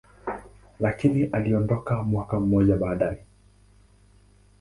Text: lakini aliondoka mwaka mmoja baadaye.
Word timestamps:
lakini 0.79 1.23
aliondoka 1.25 2.03
mwaka 2.03 2.39
mmoja 2.39 2.77
baadaye. 2.77 3.25